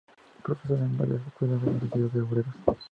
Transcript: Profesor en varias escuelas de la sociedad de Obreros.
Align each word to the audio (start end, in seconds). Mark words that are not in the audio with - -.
Profesor 0.41 0.79
en 0.79 0.97
varias 0.97 1.21
escuelas 1.27 1.61
de 1.61 1.73
la 1.73 1.79
sociedad 1.79 2.09
de 2.09 2.21
Obreros. 2.21 2.55